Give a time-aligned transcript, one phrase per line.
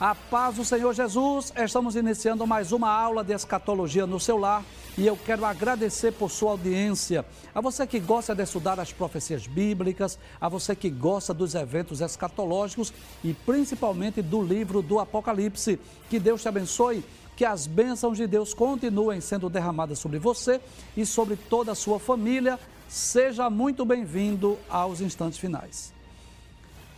[0.00, 4.64] A paz do Senhor Jesus, estamos iniciando mais uma aula de escatologia no seu lar
[4.96, 7.22] e eu quero agradecer por sua audiência.
[7.54, 12.00] A você que gosta de estudar as profecias bíblicas, a você que gosta dos eventos
[12.00, 15.78] escatológicos e principalmente do livro do Apocalipse.
[16.08, 17.04] Que Deus te abençoe,
[17.36, 20.62] que as bênçãos de Deus continuem sendo derramadas sobre você
[20.96, 22.58] e sobre toda a sua família.
[22.88, 25.99] Seja muito bem-vindo aos instantes finais.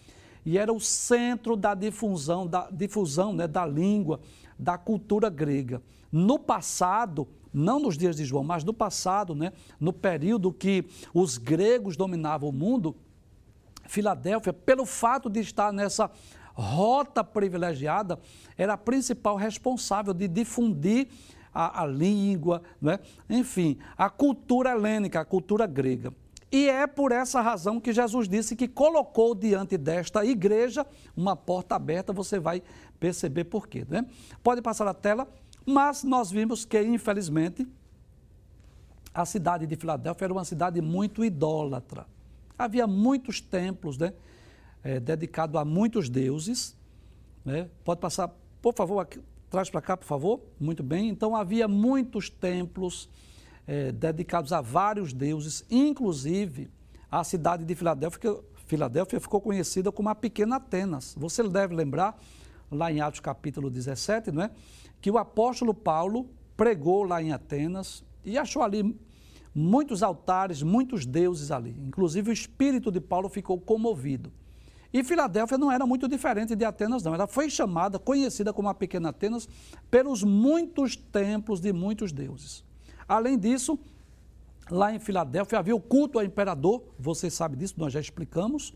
[0.44, 4.20] e era o centro da difusão da difusão né, da língua,
[4.58, 5.82] da cultura grega.
[6.10, 11.36] No passado, não nos dias de João, mas no passado, né, no período que os
[11.36, 12.94] gregos dominavam o mundo,
[13.86, 16.10] Filadélfia, pelo fato de estar nessa
[16.54, 18.18] rota privilegiada,
[18.56, 21.08] era a principal responsável de difundir
[21.52, 22.98] a, a língua, né?
[23.28, 26.12] enfim, a cultura helênica, a cultura grega.
[26.50, 30.86] E é por essa razão que Jesus disse que colocou diante desta igreja
[31.16, 32.62] uma porta aberta, você vai
[33.00, 33.84] perceber por quê.
[33.88, 34.06] Né?
[34.42, 35.26] Pode passar a tela,
[35.64, 37.66] mas nós vimos que, infelizmente,
[39.12, 42.06] a cidade de Filadélfia era uma cidade muito idólatra.
[42.58, 44.12] Havia muitos templos né,
[44.82, 46.76] é, dedicados a muitos deuses.
[47.44, 47.68] Né?
[47.84, 50.40] Pode passar, por favor, aqui, traz para cá, por favor.
[50.58, 51.08] Muito bem.
[51.08, 53.08] Então, havia muitos templos
[53.66, 56.70] é, dedicados a vários deuses, inclusive
[57.10, 58.36] a cidade de Filadélfia,
[58.66, 61.14] Filadélfia ficou conhecida como a Pequena Atenas.
[61.16, 62.20] Você deve lembrar,
[62.70, 64.50] lá em Atos capítulo 17, não é?
[65.00, 68.98] que o apóstolo Paulo pregou lá em Atenas e achou ali
[69.56, 71.74] muitos altares, muitos deuses ali.
[71.86, 74.30] Inclusive o espírito de Paulo ficou comovido.
[74.92, 77.14] E Filadélfia não era muito diferente de Atenas, não.
[77.14, 79.48] Ela foi chamada, conhecida como a Pequena Atenas,
[79.90, 82.62] pelos muitos templos de muitos deuses.
[83.08, 83.78] Além disso,
[84.70, 88.74] lá em Filadélfia havia o culto ao imperador, você sabe disso, nós já explicamos,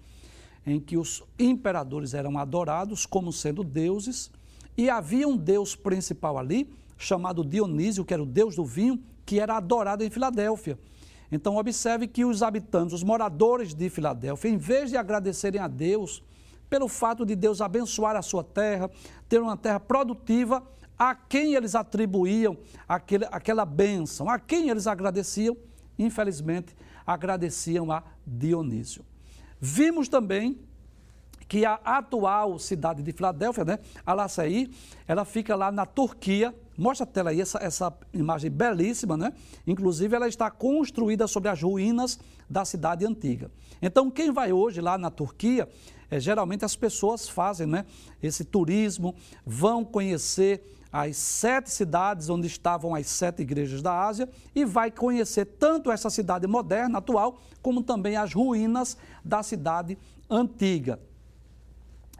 [0.67, 4.31] em que os imperadores eram adorados como sendo deuses,
[4.77, 9.39] e havia um deus principal ali, chamado Dionísio, que era o deus do vinho, que
[9.39, 10.77] era adorado em Filadélfia.
[11.31, 16.21] Então, observe que os habitantes, os moradores de Filadélfia, em vez de agradecerem a Deus
[16.69, 18.91] pelo fato de Deus abençoar a sua terra,
[19.29, 20.67] ter uma terra produtiva,
[20.99, 25.57] a quem eles atribuíam aquele, aquela bênção, a quem eles agradeciam,
[25.97, 29.05] infelizmente, agradeciam a Dionísio.
[29.61, 30.59] Vimos também
[31.51, 34.71] que a atual cidade de Filadélfia, né, Alaçaí,
[35.09, 39.35] ela fica lá na Turquia, Mostra a tela aí essa, essa imagem belíssima, né?
[39.67, 42.19] Inclusive, ela está construída sobre as ruínas
[42.49, 43.51] da cidade antiga.
[43.83, 45.69] Então, quem vai hoje lá na Turquia,
[46.11, 47.85] é, geralmente as pessoas fazem né,
[48.23, 49.15] esse turismo,
[49.45, 55.45] vão conhecer as sete cidades onde estavam as sete igrejas da Ásia e vai conhecer
[55.45, 59.99] tanto essa cidade moderna, atual, como também as ruínas da cidade
[60.31, 60.99] antiga.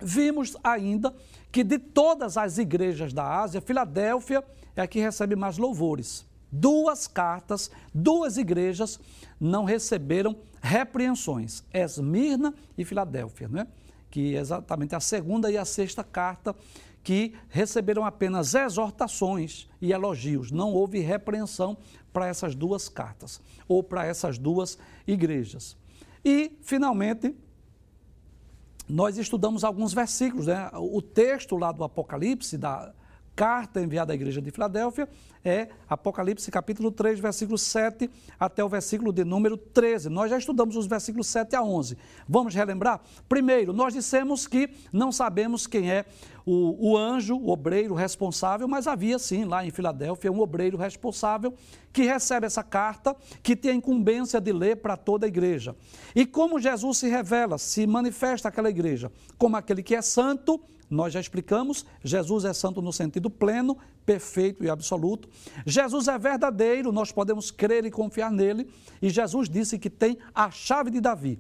[0.01, 1.15] Vimos ainda
[1.53, 4.45] que de todas as igrejas da Ásia, Filadélfia
[4.77, 6.27] é a que recebe mais louvores.
[6.53, 8.99] Duas cartas, duas igrejas
[9.39, 13.67] não receberam repreensões, Esmirna e Filadélfia, né?
[14.11, 16.55] que é exatamente a segunda e a sexta carta
[17.03, 20.51] que receberam apenas exortações e elogios.
[20.51, 21.79] Não houve repreensão
[22.13, 24.77] para essas duas cartas ou para essas duas
[25.07, 25.77] igrejas.
[26.25, 27.35] E, finalmente,
[28.89, 30.71] nós estudamos alguns versículos, né?
[30.75, 32.93] O texto lá do Apocalipse, da
[33.37, 35.09] carta enviada à igreja de Filadélfia,
[35.43, 40.11] é Apocalipse capítulo 3, versículo 7 até o versículo de número 13.
[40.11, 41.97] Nós já estudamos os versículos 7 a 11.
[42.29, 43.01] Vamos relembrar?
[43.29, 46.05] Primeiro, nós dissemos que não sabemos quem é
[46.51, 51.55] o, o anjo, o obreiro responsável, mas havia sim lá em Filadélfia um obreiro responsável
[51.93, 55.77] que recebe essa carta, que tem a incumbência de ler para toda a igreja.
[56.15, 61.13] E como Jesus se revela, se manifesta aquela igreja como aquele que é santo, nós
[61.13, 65.29] já explicamos, Jesus é santo no sentido pleno, perfeito e absoluto.
[65.65, 68.69] Jesus é verdadeiro, nós podemos crer e confiar nele.
[69.01, 71.39] E Jesus disse que tem a chave de Davi.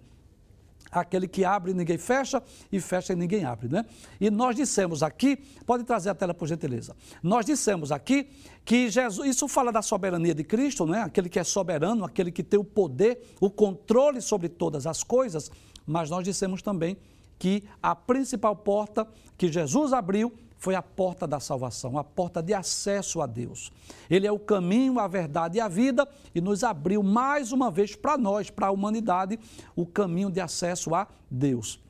[0.90, 3.84] Aquele que abre ninguém fecha e fecha e ninguém abre, né?
[4.20, 6.96] E nós dissemos aqui, pode trazer a tela por gentileza.
[7.22, 8.28] Nós dissemos aqui
[8.64, 11.02] que Jesus, isso fala da soberania de Cristo, né?
[11.02, 15.50] Aquele que é soberano, aquele que tem o poder, o controle sobre todas as coisas,
[15.86, 16.96] mas nós dissemos também
[17.38, 19.08] que a principal porta
[19.38, 23.72] que Jesus abriu foi a porta da salvação, a porta de acesso a Deus.
[24.10, 27.96] Ele é o caminho, a verdade e a vida e nos abriu mais uma vez
[27.96, 29.40] para nós, para a humanidade,
[29.74, 31.80] o caminho de acesso a Deus.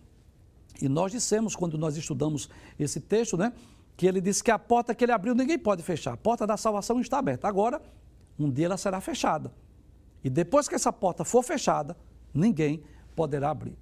[0.81, 3.53] E nós dissemos, quando nós estudamos esse texto, né,
[3.97, 6.13] que ele disse que a porta que ele abriu ninguém pode fechar.
[6.13, 7.49] A porta da salvação está aberta.
[7.49, 7.83] Agora,
[8.39, 9.53] um dia ela será fechada.
[10.23, 11.97] E depois que essa porta for fechada,
[12.33, 12.85] ninguém
[13.17, 13.77] poderá abrir.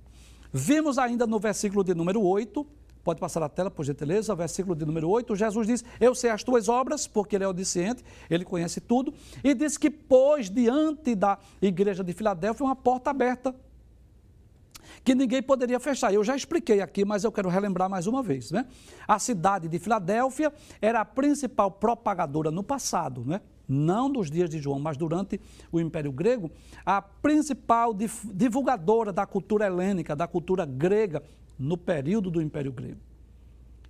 [0.51, 2.67] Vimos ainda no versículo de número 8,
[3.05, 6.43] pode passar a tela, por gentileza, versículo de número 8, Jesus diz, eu sei as
[6.43, 9.13] tuas obras, porque ele é onisciente, ele conhece tudo,
[9.43, 13.55] e diz que pôs diante da igreja de Filadélfia uma porta aberta,
[15.05, 16.13] que ninguém poderia fechar.
[16.13, 18.51] Eu já expliquei aqui, mas eu quero relembrar mais uma vez.
[18.51, 18.67] Né?
[19.07, 23.41] A cidade de Filadélfia era a principal propagadora no passado, né?
[23.69, 25.39] não nos dias de João, mas durante
[25.71, 26.51] o Império Grego,
[26.85, 31.23] a principal divulgadora da cultura helênica, da cultura grega,
[31.59, 33.01] no período do Império Grego.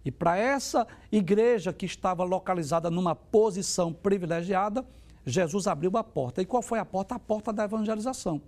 [0.04, 4.84] E para essa igreja que estava localizada numa posição privilegiada,
[5.26, 6.40] Jesus abriu a porta.
[6.40, 7.14] E qual foi a porta?
[7.14, 8.40] A porta da evangelização.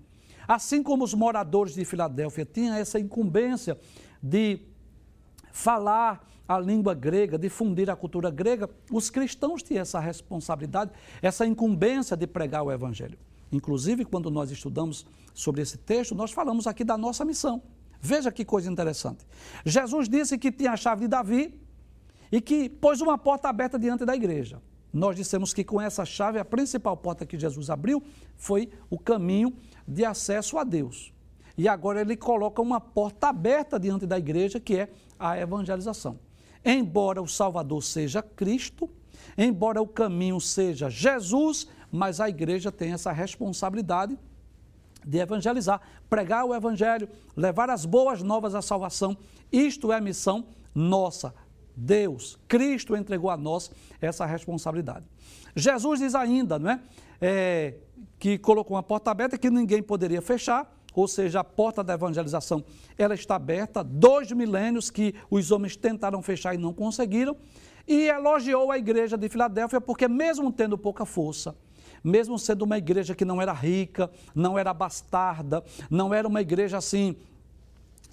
[0.48, 3.76] Assim como os moradores de Filadélfia tinham essa incumbência
[4.22, 4.60] de
[5.52, 10.90] falar a língua grega, difundir a cultura grega, os cristãos tinham essa responsabilidade,
[11.22, 13.18] essa incumbência de pregar o evangelho.
[13.52, 17.62] Inclusive, quando nós estudamos sobre esse texto, nós falamos aqui da nossa missão.
[18.00, 19.26] Veja que coisa interessante.
[19.64, 21.60] Jesus disse que tinha a chave de Davi
[22.32, 24.60] e que pôs uma porta aberta diante da igreja.
[24.92, 28.02] Nós dissemos que com essa chave, a principal porta que Jesus abriu
[28.36, 29.54] foi o caminho
[29.86, 31.12] de acesso a Deus.
[31.56, 34.88] E agora ele coloca uma porta aberta diante da igreja, que é
[35.18, 36.18] a evangelização.
[36.64, 38.88] Embora o Salvador seja Cristo,
[39.36, 44.18] embora o caminho seja Jesus, mas a igreja tem essa responsabilidade
[45.06, 49.16] de evangelizar, pregar o evangelho, levar as boas novas à salvação.
[49.52, 51.34] Isto é missão nossa.
[51.76, 55.06] Deus, Cristo entregou a nós essa responsabilidade.
[55.54, 56.80] Jesus diz ainda, não é?
[57.20, 57.74] é
[58.18, 62.64] que colocou uma porta aberta que ninguém poderia fechar, ou seja, a porta da evangelização,
[62.98, 67.36] ela está aberta, dois milênios que os homens tentaram fechar e não conseguiram,
[67.86, 71.56] e elogiou a igreja de Filadélfia, porque mesmo tendo pouca força,
[72.02, 76.78] mesmo sendo uma igreja que não era rica, não era bastarda, não era uma igreja
[76.78, 77.16] assim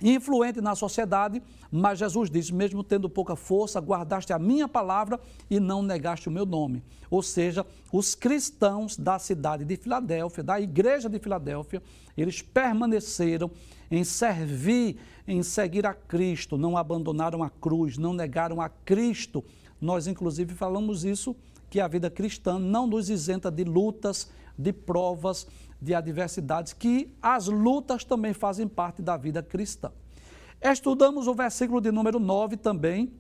[0.02, 1.42] influente na sociedade,
[1.72, 6.32] mas Jesus diz: mesmo tendo pouca força, guardaste a minha palavra e não negaste o
[6.32, 6.84] meu nome.
[7.10, 11.82] Ou seja, os cristãos da cidade de Filadélfia, da igreja de Filadélfia,
[12.18, 13.50] eles permaneceram
[13.90, 19.44] em servir, em seguir a Cristo, não abandonaram a cruz, não negaram a Cristo.
[19.80, 21.36] Nós, inclusive, falamos isso,
[21.70, 25.48] que a vida cristã não nos isenta de lutas, de provas,
[25.82, 29.92] de adversidades, que as lutas também fazem parte da vida cristã.
[30.62, 33.14] Estudamos o versículo de número 9 também,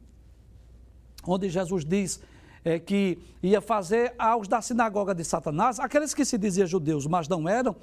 [1.25, 2.20] onde Jesus diz
[2.66, 7.27] é, que ia fazer aos da sinagoga de Satanás, aqueles que se diziam judeus, mas
[7.27, 7.75] não eram,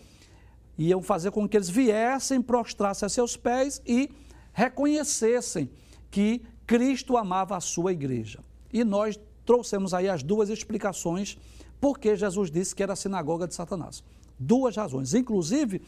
[0.76, 4.10] iam fazer com que eles viessem, prostrar-se a seus pés e
[4.52, 5.70] reconhecessem
[6.10, 8.40] que Cristo amava a sua igreja.
[8.72, 11.38] E nós trouxemos aí as duas explicações
[11.80, 14.02] porque Jesus disse que era a sinagoga de Satanás.
[14.38, 15.12] Duas razões.
[15.14, 15.82] Inclusive,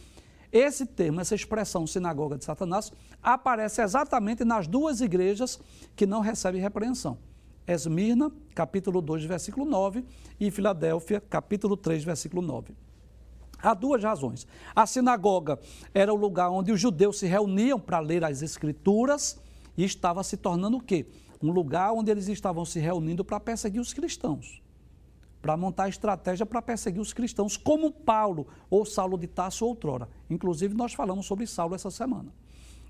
[0.53, 5.59] esse termo, essa expressão sinagoga de Satanás, aparece exatamente nas duas igrejas
[5.95, 7.19] que não recebem repreensão.
[7.67, 10.05] Esmirna, capítulo 2, versículo 9,
[10.39, 12.75] e Filadélfia, capítulo 3, versículo 9.
[13.59, 14.47] Há duas razões.
[14.75, 15.59] A sinagoga
[15.93, 19.41] era o lugar onde os judeus se reuniam para ler as escrituras
[19.77, 21.07] e estava se tornando o quê?
[21.47, 24.61] Um lugar onde eles estavam se reunindo para perseguir os cristãos
[25.47, 30.09] para montar estratégia para perseguir os cristãos, como Paulo ou Saulo de Tarso outrora.
[30.29, 32.35] Inclusive, nós falamos sobre Saulo essa semana.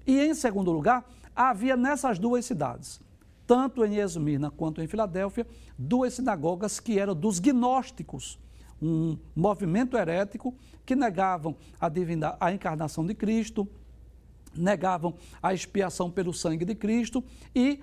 [0.07, 2.99] E em segundo lugar, havia nessas duas cidades,
[3.47, 5.47] tanto em Esmirna quanto em Filadélfia,
[5.79, 8.39] duas sinagogas que eram dos gnósticos,
[8.81, 10.55] um movimento herético
[10.87, 13.69] que negavam a, divindade, a encarnação de Cristo,
[14.57, 17.23] negavam a expiação pelo sangue de Cristo
[17.55, 17.81] e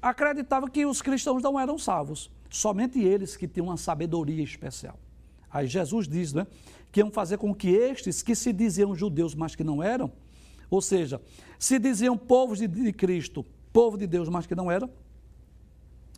[0.00, 4.98] acreditavam que os cristãos não eram salvos, somente eles que tinham uma sabedoria especial.
[5.50, 6.46] Aí Jesus diz né,
[6.92, 10.10] que iam fazer com que estes que se diziam judeus, mas que não eram,
[10.70, 11.20] ou seja,
[11.58, 14.90] se diziam povos de, Cristo, povo de Deus, mas que não eram,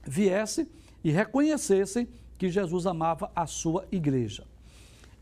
[0.05, 0.67] viessem
[1.05, 4.45] e reconhecessem que Jesus amava a sua igreja.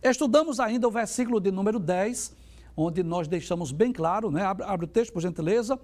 [0.03, 2.33] Estudamos ainda o versículo de número 10,
[2.77, 4.43] onde nós deixamos bem claro, né?
[4.43, 5.79] abre, abre o texto por gentileza,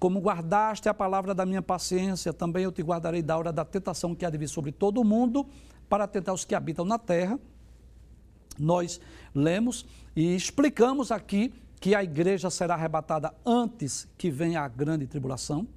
[0.00, 4.14] como guardaste a palavra da minha paciência, também eu te guardarei da hora da tentação
[4.14, 5.46] que há de vir sobre todo o mundo,
[5.90, 7.38] para tentar os que habitam na terra.
[8.58, 8.98] Nós
[9.34, 9.84] lemos
[10.16, 15.68] e explicamos aqui que a igreja será arrebatada antes que venha a grande tribulação.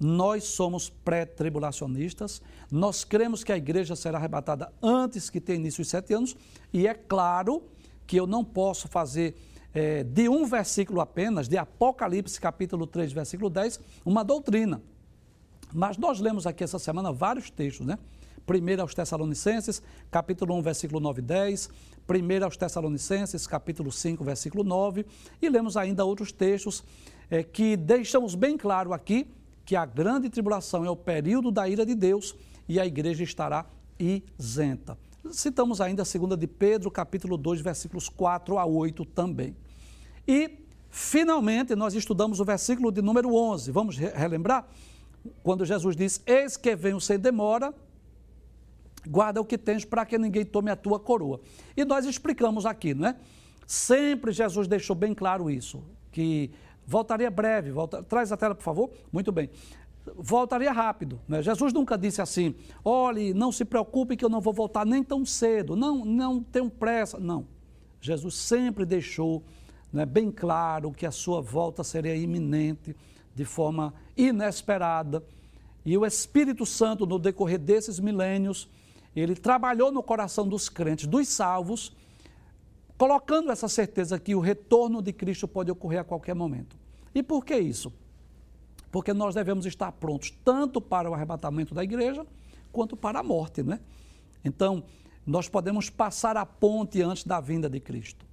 [0.00, 5.88] Nós somos pré-tribulacionistas, nós cremos que a igreja será arrebatada antes que tenha início os
[5.88, 6.36] sete anos,
[6.72, 7.62] e é claro
[8.06, 9.36] que eu não posso fazer
[9.74, 14.82] é, de um versículo apenas, de Apocalipse capítulo 3, versículo 10, uma doutrina.
[15.72, 17.98] Mas nós lemos aqui essa semana vários textos, né?
[18.46, 21.70] Primeiro aos Tessalonicenses, capítulo 1, versículo 9 e 10,
[22.06, 25.04] primeiro aos Tessalonicenses, capítulo 5, versículo 9,
[25.42, 26.82] e lemos ainda outros textos
[27.30, 29.30] é, que deixamos bem claro aqui
[29.66, 32.34] que a grande tribulação é o período da ira de Deus
[32.66, 33.66] e a igreja estará
[33.98, 34.96] isenta.
[35.32, 39.56] Citamos ainda a segunda de Pedro, capítulo 2, versículos 4 a 8 também.
[40.26, 43.70] E, finalmente, nós estudamos o versículo de número 11.
[43.72, 44.66] Vamos relembrar?
[45.42, 47.74] Quando Jesus diz: Eis que venho sem demora,
[49.06, 51.40] guarda o que tens para que ninguém tome a tua coroa.
[51.76, 53.16] E nós explicamos aqui, não é?
[53.66, 56.50] Sempre Jesus deixou bem claro isso, que
[56.86, 58.90] voltaria breve, volta, traz a tela, por favor.
[59.12, 59.50] Muito bem.
[60.16, 61.20] Voltaria rápido.
[61.26, 61.42] Né?
[61.42, 65.24] Jesus nunca disse assim: olhe, não se preocupe que eu não vou voltar nem tão
[65.24, 67.18] cedo, não, não tenho pressa.
[67.18, 67.46] Não.
[68.00, 69.42] Jesus sempre deixou
[69.92, 72.94] né, bem claro que a sua volta seria iminente,
[73.34, 75.24] de forma inesperada.
[75.84, 78.68] E o Espírito Santo, no decorrer desses milênios,
[79.14, 81.96] ele trabalhou no coração dos crentes, dos salvos,
[82.96, 86.76] colocando essa certeza que o retorno de Cristo pode ocorrer a qualquer momento.
[87.14, 87.92] E por que isso?
[88.90, 92.26] Porque nós devemos estar prontos tanto para o arrebatamento da igreja
[92.72, 93.80] quanto para a morte, não é?
[94.44, 94.82] Então,
[95.26, 98.24] nós podemos passar a ponte antes da vinda de Cristo.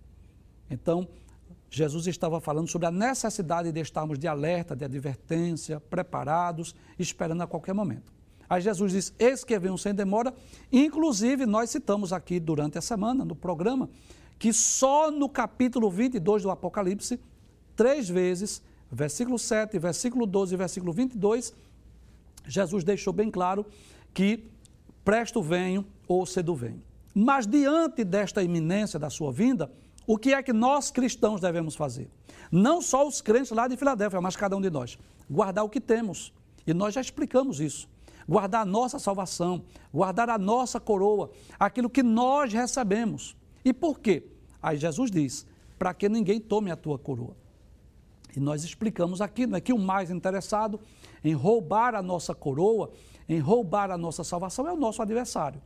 [0.69, 1.07] Então,
[1.69, 7.47] Jesus estava falando sobre a necessidade de estarmos de alerta, de advertência, preparados, esperando a
[7.47, 8.13] qualquer momento.
[8.49, 10.33] Aí Jesus diz: Eis que venham sem demora.
[10.71, 13.89] Inclusive, nós citamos aqui durante a semana, no programa,
[14.39, 17.19] que só no capítulo 22 do Apocalipse,
[17.75, 18.61] três vezes,
[18.95, 21.53] versículo 7, versículo 12 e versículo 22,
[22.47, 23.65] Jesus deixou bem claro
[24.13, 24.49] que
[25.03, 26.81] presto venho ou cedo venho.
[27.13, 29.71] Mas diante desta iminência da sua vinda,
[30.07, 32.09] o que é que nós cristãos devemos fazer?
[32.51, 34.97] Não só os crentes lá de Filadélfia, mas cada um de nós.
[35.29, 36.31] Guardar o que temos.
[36.65, 37.87] E nós já explicamos isso
[38.27, 43.35] guardar a nossa salvação, guardar a nossa coroa, aquilo que nós recebemos.
[43.63, 44.23] E por quê?
[44.61, 45.45] Aí Jesus diz:
[45.77, 47.35] para que ninguém tome a tua coroa.
[48.35, 50.79] E nós explicamos aqui né, que o mais interessado
[51.23, 52.91] em roubar a nossa coroa,
[53.27, 55.61] em roubar a nossa salvação, é o nosso adversário.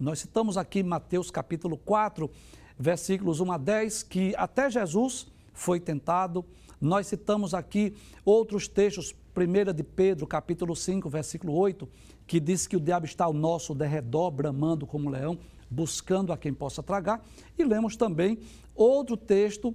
[0.00, 2.30] Nós citamos aqui Mateus capítulo 4,
[2.78, 6.44] versículos 1 a 10, que até Jesus foi tentado.
[6.80, 11.88] Nós citamos aqui outros textos 1 de Pedro, capítulo 5, versículo 8,
[12.26, 15.38] que diz que o diabo está ao nosso derredor, bramando como leão,
[15.70, 17.24] buscando a quem possa tragar.
[17.58, 18.38] E lemos também
[18.74, 19.74] outro texto,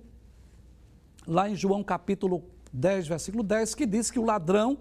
[1.27, 4.77] lá em João capítulo 10, versículo 10, que diz que o ladrão,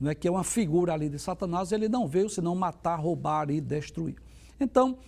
[0.00, 3.60] né, que é uma figura ali de Satanás, ele não veio senão matar, roubar e
[3.60, 4.16] destruir.
[4.60, 4.98] Então,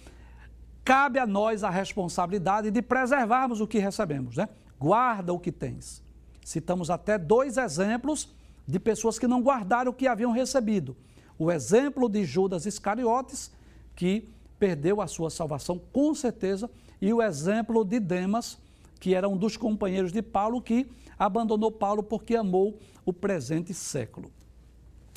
[0.85, 4.49] cabe a nós a responsabilidade de preservarmos o que recebemos, né?
[4.78, 6.02] Guarda o que tens.
[6.44, 8.32] Citamos até dois exemplos
[8.66, 10.96] de pessoas que não guardaram o que haviam recebido.
[11.38, 13.50] O exemplo de Judas Iscariotes,
[13.94, 16.70] que perdeu a sua salvação com certeza,
[17.00, 18.58] e o exemplo de Demas,
[19.06, 20.84] que era um dos companheiros de Paulo, que
[21.16, 24.32] abandonou Paulo porque amou o presente século.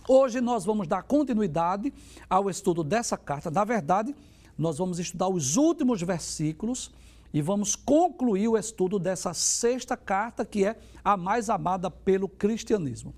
[0.07, 1.91] Hoje nós vamos dar continuidade
[2.29, 3.49] ao estudo dessa carta.
[3.49, 4.15] Na verdade,
[4.55, 6.91] nós vamos estudar os últimos versículos
[7.33, 13.11] e vamos concluir o estudo dessa sexta carta, que é a mais amada pelo cristianismo.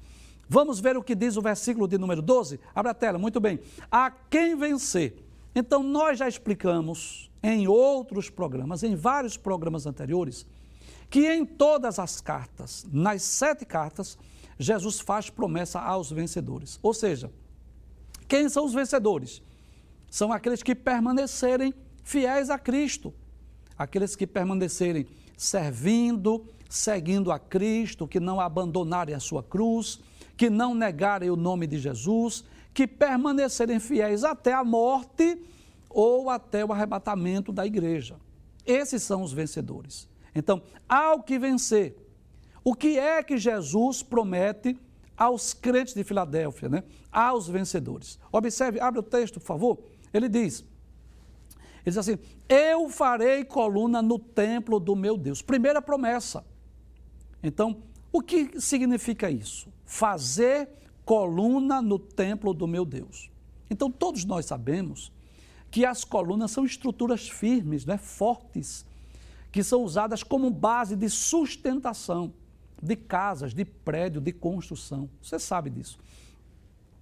[0.47, 2.61] Vamos ver o que diz o versículo de número 12?
[2.73, 3.59] Abra a tela, muito bem.
[3.91, 5.17] A quem vencer.
[5.53, 10.47] Então, nós já explicamos em outros programas, em vários programas anteriores,
[11.11, 14.17] que em todas as cartas, nas sete cartas,
[14.57, 16.79] Jesus faz promessa aos vencedores.
[16.81, 17.29] Ou seja,
[18.29, 19.41] quem são os vencedores?
[20.09, 23.13] São aqueles que permanecerem fiéis a Cristo,
[23.77, 29.99] aqueles que permanecerem servindo, seguindo a Cristo, que não abandonarem a sua cruz,
[30.37, 35.37] que não negarem o nome de Jesus, que permanecerem fiéis até a morte
[35.89, 38.15] ou até o arrebatamento da igreja.
[38.65, 40.09] Esses são os vencedores.
[40.33, 41.95] Então, ao que vencer,
[42.63, 44.77] o que é que Jesus promete
[45.17, 46.83] aos crentes de Filadélfia, né?
[47.11, 48.19] aos vencedores?
[48.31, 49.79] Observe, abre o texto, por favor.
[50.13, 50.63] Ele diz:
[51.85, 55.41] ele diz assim: Eu farei coluna no templo do meu Deus.
[55.41, 56.45] Primeira promessa.
[57.43, 59.71] Então, o que significa isso?
[59.85, 60.69] Fazer
[61.03, 63.29] coluna no templo do meu Deus.
[63.69, 65.11] Então, todos nós sabemos
[65.71, 68.85] que as colunas são estruturas firmes, né, fortes,
[69.51, 72.33] que são usadas como base de sustentação
[72.81, 75.09] de casas, de prédio, de construção.
[75.21, 75.99] Você sabe disso.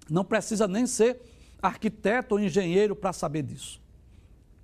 [0.10, 1.22] Não precisa nem ser
[1.62, 3.82] arquiteto ou engenheiro para saber disso.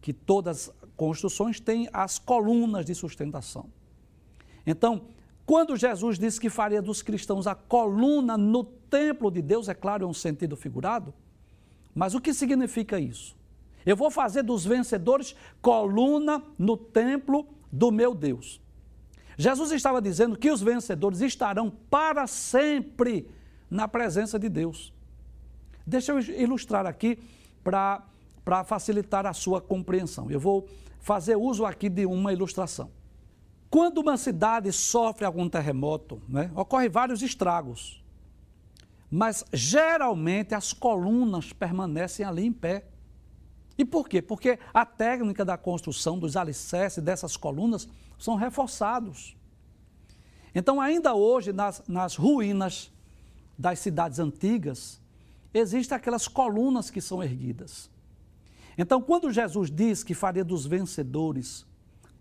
[0.01, 3.69] Que todas as construções têm as colunas de sustentação.
[4.65, 5.03] Então,
[5.45, 10.03] quando Jesus disse que faria dos cristãos a coluna no templo de Deus, é claro,
[10.03, 11.13] é um sentido figurado,
[11.93, 13.37] mas o que significa isso?
[13.85, 18.61] Eu vou fazer dos vencedores coluna no templo do meu Deus.
[19.37, 23.29] Jesus estava dizendo que os vencedores estarão para sempre
[23.69, 24.93] na presença de Deus.
[25.85, 27.19] Deixa eu ilustrar aqui
[27.61, 30.31] para facilitar a sua compreensão.
[30.31, 30.67] Eu vou
[31.01, 32.89] fazer uso aqui de uma ilustração.
[33.69, 38.01] Quando uma cidade sofre algum terremoto, né, ocorrem vários estragos.
[39.11, 42.85] Mas geralmente as colunas permanecem ali em pé.
[43.77, 44.21] E por quê?
[44.21, 49.35] Porque a técnica da construção dos alicerces dessas colunas são reforçados.
[50.53, 52.91] Então, ainda hoje, nas, nas ruínas
[53.57, 55.01] das cidades antigas,
[55.53, 57.89] existem aquelas colunas que são erguidas.
[58.77, 61.65] Então, quando Jesus diz que faria dos vencedores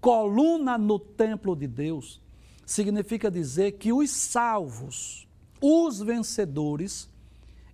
[0.01, 2.21] coluna no templo de Deus,
[2.67, 5.27] significa dizer que os salvos,
[5.61, 7.09] os vencedores,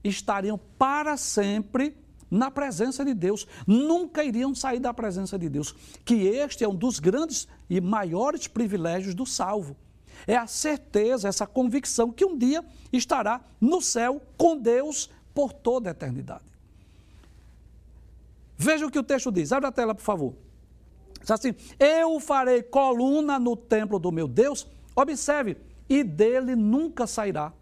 [0.04, 1.96] estariam para sempre
[2.30, 5.74] na presença de Deus, nunca iriam sair da presença de Deus.
[6.04, 9.76] Que este é um dos grandes e maiores privilégios do salvo.
[10.26, 15.90] É a certeza, essa convicção que um dia estará no céu com Deus por toda
[15.90, 16.44] a eternidade.
[18.56, 19.52] Veja o que o texto diz.
[19.52, 20.34] Abre a tela, por favor.
[21.20, 25.56] Diz assim: Eu farei coluna no templo do meu Deus, observe,
[25.88, 27.52] e dele nunca sairá.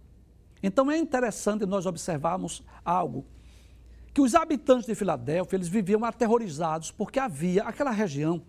[0.62, 3.24] Então é interessante nós observarmos algo.
[4.18, 8.42] Que os habitantes de Filadélfia, eles viviam aterrorizados, porque havia, aquela região,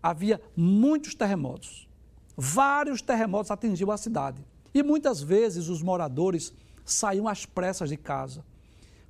[0.00, 1.88] havia muitos terremotos.
[2.36, 4.40] Vários terremotos atingiam a cidade.
[4.72, 6.52] E muitas vezes os moradores
[6.84, 8.44] saíam às pressas de casa,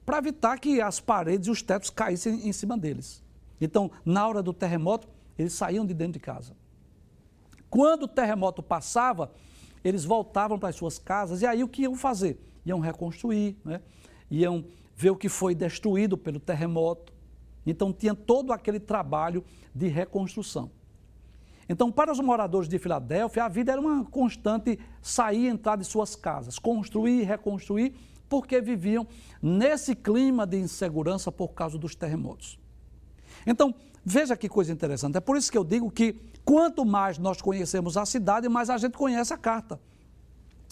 [0.07, 3.23] para evitar que as paredes e os tetos caíssem em cima deles.
[3.61, 5.07] Então, na hora do terremoto,
[5.39, 6.57] eles saíam de dentro de casa.
[7.69, 9.31] Quando o terremoto passava,
[9.85, 12.41] eles voltavam para as suas casas e aí o que iam fazer?
[12.65, 13.83] Iam reconstruir, né?
[14.31, 14.65] iam
[15.01, 17.13] ver o que foi destruído pelo terremoto.
[17.67, 20.71] Então tinha todo aquele trabalho de reconstrução.
[21.69, 25.85] Então, para os moradores de Filadélfia, a vida era uma constante sair e entrar de
[25.85, 27.95] suas casas, construir e reconstruir,
[28.29, 29.07] porque viviam
[29.41, 32.59] nesse clima de insegurança por causa dos terremotos.
[33.47, 33.73] Então,
[34.05, 35.17] Veja que coisa interessante.
[35.17, 38.79] É por isso que eu digo que quanto mais nós conhecemos a cidade, mais a
[38.79, 39.81] gente conhece a carta.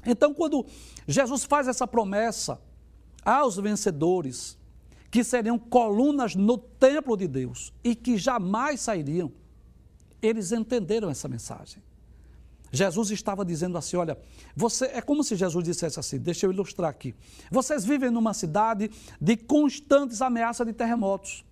[0.07, 0.65] Então, quando
[1.07, 2.61] Jesus faz essa promessa
[3.29, 4.57] aos vencedores,
[5.11, 9.31] que seriam colunas no templo de Deus e que jamais sairiam,
[10.23, 11.83] eles entenderam essa mensagem.
[12.73, 14.19] Jesus estava dizendo assim: olha,
[14.57, 17.15] você é como se Jesus dissesse assim, deixa eu ilustrar aqui.
[17.51, 21.45] Vocês vivem numa cidade de constantes ameaças de terremotos.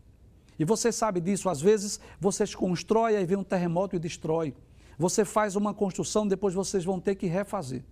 [0.58, 4.54] E você sabe disso, às vezes vocês constroem e vem um terremoto e destrói.
[4.98, 7.84] Você faz uma construção, depois vocês vão ter que refazer.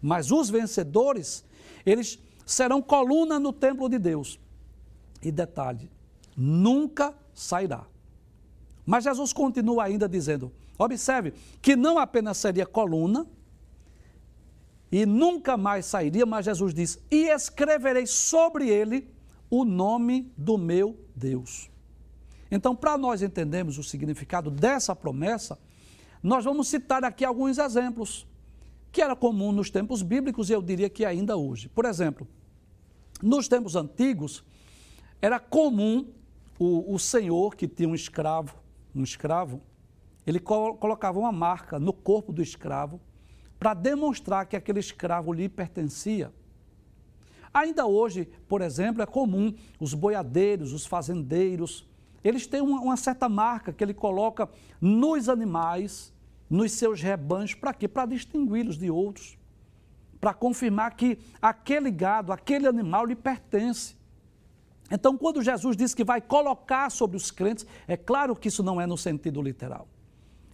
[0.00, 1.44] Mas os vencedores,
[1.84, 4.40] eles serão coluna no templo de Deus.
[5.22, 5.90] E detalhe,
[6.34, 7.84] nunca sairá.
[8.86, 13.26] Mas Jesus continua ainda dizendo: observe que não apenas seria coluna,
[14.90, 19.06] e nunca mais sairia, mas Jesus diz: e escreverei sobre ele
[19.50, 21.70] o nome do meu Deus.
[22.50, 25.58] Então, para nós entendermos o significado dessa promessa,
[26.22, 28.26] nós vamos citar aqui alguns exemplos
[28.90, 31.68] que era comum nos tempos bíblicos e eu diria que ainda hoje.
[31.68, 32.26] Por exemplo,
[33.22, 34.44] nos tempos antigos,
[35.20, 36.06] era comum
[36.58, 38.54] o, o senhor que tinha um escravo,
[38.94, 39.62] um escravo,
[40.26, 43.00] ele colocava uma marca no corpo do escravo
[43.58, 46.32] para demonstrar que aquele escravo lhe pertencia.
[47.52, 51.88] Ainda hoje, por exemplo, é comum os boiadeiros, os fazendeiros,
[52.22, 54.48] eles têm uma, uma certa marca que ele coloca
[54.80, 56.12] nos animais,
[56.48, 57.88] nos seus rebanhos, para quê?
[57.88, 59.37] Para distingui-los de outros,
[60.20, 63.96] para confirmar que aquele gado, aquele animal lhe pertence.
[64.90, 68.80] Então, quando Jesus diz que vai colocar sobre os crentes, é claro que isso não
[68.80, 69.86] é no sentido literal.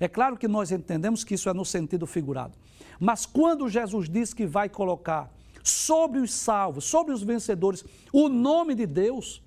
[0.00, 2.58] É claro que nós entendemos que isso é no sentido figurado.
[2.98, 8.74] Mas quando Jesus diz que vai colocar sobre os salvos, sobre os vencedores, o nome
[8.74, 9.42] de Deus,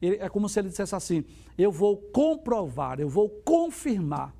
[0.00, 1.24] é como se ele dissesse assim:
[1.58, 4.34] eu vou comprovar, eu vou confirmar,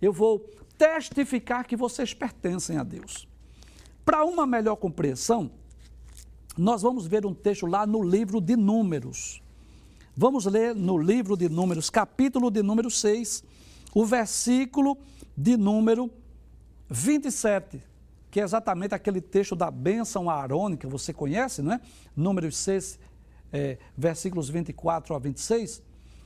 [0.00, 0.38] eu vou
[0.78, 3.28] testificar que vocês pertencem a Deus.
[4.04, 5.50] Para uma melhor compreensão,
[6.56, 9.42] nós vamos ver um texto lá no livro de Números.
[10.16, 13.42] Vamos ler no livro de Números, capítulo de número 6,
[13.94, 14.96] o versículo
[15.36, 16.10] de número
[16.88, 17.82] 27,
[18.30, 21.80] que é exatamente aquele texto da bênção arônica, você conhece, não é?
[22.14, 22.98] Números 6,
[23.52, 25.82] é, versículos 24 a 26.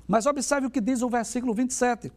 [0.06, 2.12] Mas observe o que diz o versículo 27.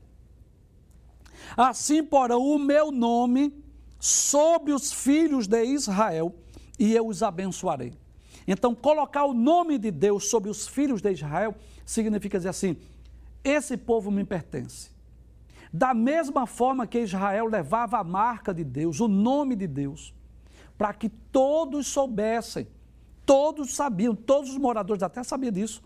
[1.56, 3.54] Assim porão o meu nome
[4.01, 6.33] sobre os filhos de Israel
[6.79, 7.93] e eu os abençoarei.
[8.47, 11.53] Então, colocar o nome de Deus sobre os filhos de Israel
[11.85, 12.75] significa dizer assim:
[13.43, 14.89] esse povo me pertence.
[15.71, 20.13] Da mesma forma que Israel levava a marca de Deus, o nome de Deus,
[20.77, 22.67] para que todos soubessem,
[23.23, 25.81] todos sabiam, todos os moradores terra sabiam disso.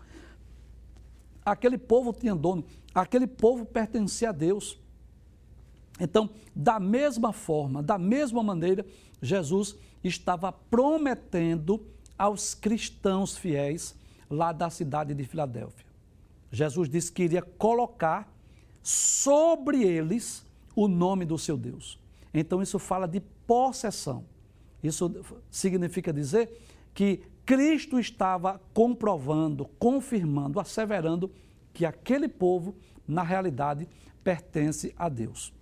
[1.44, 4.80] Aquele povo tinha dono, aquele povo pertencia a Deus.
[5.98, 8.84] Então, da mesma forma, da mesma maneira,
[9.20, 11.84] Jesus estava prometendo
[12.18, 13.94] aos cristãos fiéis
[14.28, 15.86] lá da cidade de Filadélfia.
[16.50, 18.32] Jesus disse que iria colocar
[18.82, 21.98] sobre eles o nome do seu Deus.
[22.32, 24.24] Então, isso fala de possessão.
[24.82, 25.10] Isso
[25.50, 26.60] significa dizer
[26.94, 31.30] que Cristo estava comprovando, confirmando, asseverando
[31.72, 32.74] que aquele povo,
[33.06, 33.88] na realidade,
[34.22, 35.52] pertence a Deus.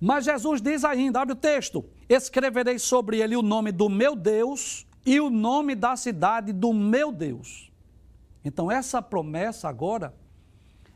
[0.00, 4.86] Mas Jesus diz ainda, abre o texto: escreverei sobre ele o nome do meu Deus
[5.04, 7.70] e o nome da cidade do meu Deus.
[8.44, 10.14] Então, essa promessa agora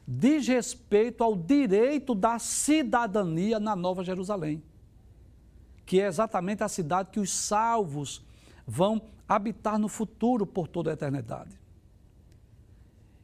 [0.07, 4.63] diz respeito ao direito da cidadania na Nova Jerusalém,
[5.85, 8.25] que é exatamente a cidade que os salvos
[8.67, 11.59] vão habitar no futuro por toda a eternidade.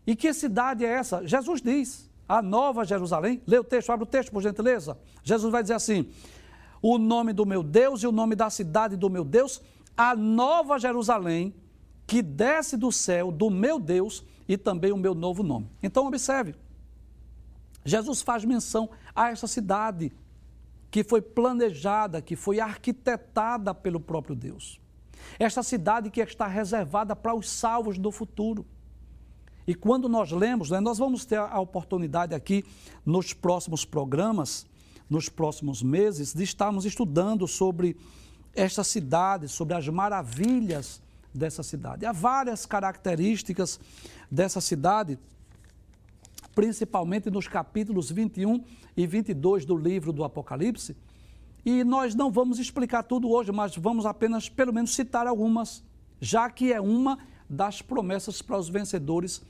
[0.07, 1.27] E que cidade é essa?
[1.27, 3.43] Jesus diz, a Nova Jerusalém.
[3.47, 4.99] Lê o texto, abre o texto, por gentileza.
[5.23, 6.09] Jesus vai dizer assim:
[6.83, 9.61] o nome do meu Deus e o nome da cidade do meu Deus
[9.97, 11.55] a nova Jerusalém
[12.07, 15.71] que desce do céu do meu Deus e também o meu novo nome.
[15.83, 16.55] Então, observe,
[17.85, 20.13] Jesus faz menção a essa cidade
[20.91, 24.81] que foi planejada, que foi arquitetada pelo próprio Deus.
[25.39, 28.67] Esta cidade que está reservada para os salvos do futuro.
[29.67, 32.65] E quando nós lemos, né, nós vamos ter a oportunidade aqui
[33.05, 34.67] nos próximos programas,
[35.09, 37.97] nos próximos meses, de estarmos estudando sobre
[38.55, 42.07] esta cidade, sobre as maravilhas dessa cidade.
[42.07, 43.81] Há várias características
[44.31, 45.19] dessa cidade,
[46.55, 48.63] principalmente nos capítulos 21
[48.97, 50.97] e 22 do livro do Apocalipse.
[51.65, 55.83] E nós não vamos explicar tudo hoje, mas vamos apenas, pelo menos, citar algumas,
[56.21, 59.43] já que é uma das promessas para os vencedores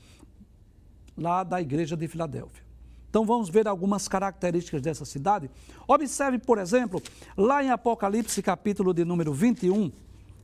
[1.16, 2.64] lá da igreja de Filadélfia.
[3.08, 5.48] Então vamos ver algumas características dessa cidade.
[5.86, 7.00] Observe, por exemplo,
[7.36, 9.92] lá em Apocalipse, capítulo de número 21,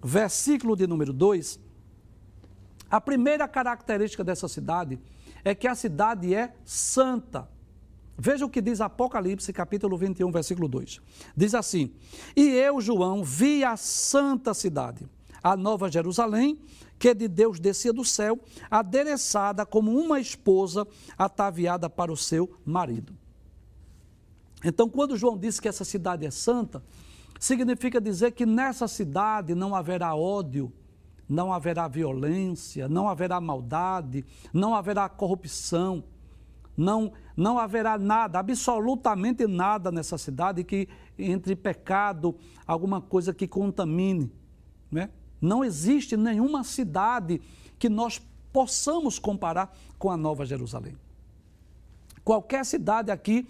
[0.02, 1.58] versículo de número 2,
[2.88, 5.00] a primeira característica dessa cidade
[5.44, 7.48] é que a cidade é santa.
[8.16, 11.00] Veja o que diz Apocalipse, capítulo 21, versículo 2.
[11.36, 11.92] Diz assim:
[12.36, 15.08] E eu, João, vi a santa cidade,
[15.42, 16.58] a nova Jerusalém,
[17.00, 18.38] que de Deus descia do céu,
[18.70, 20.86] adereçada como uma esposa
[21.16, 23.16] ataviada para o seu marido.
[24.62, 26.82] Então, quando João disse que essa cidade é santa,
[27.38, 30.70] significa dizer que nessa cidade não haverá ódio,
[31.26, 36.04] não haverá violência, não haverá maldade, não haverá corrupção,
[36.76, 40.86] não, não haverá nada, absolutamente nada nessa cidade que
[41.18, 42.36] entre pecado,
[42.66, 44.30] alguma coisa que contamine.
[44.90, 45.08] Né?
[45.40, 47.40] Não existe nenhuma cidade
[47.78, 48.20] que nós
[48.52, 50.96] possamos comparar com a Nova Jerusalém.
[52.24, 53.48] Qualquer cidade aqui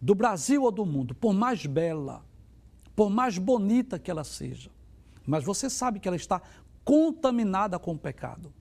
[0.00, 2.24] do Brasil ou do mundo, por mais bela,
[2.94, 4.70] por mais bonita que ela seja,
[5.26, 6.40] mas você sabe que ela está
[6.84, 8.52] contaminada com o pecado.